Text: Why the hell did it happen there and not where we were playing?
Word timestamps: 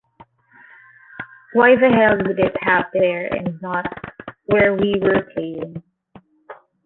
Why 1.53 1.75
the 1.75 1.87
hell 1.89 2.17
did 2.17 2.39
it 2.39 2.55
happen 2.59 2.99
there 2.99 3.27
and 3.31 3.61
not 3.61 3.85
where 4.47 4.73
we 4.75 4.95
were 4.99 5.29
playing? 5.35 5.83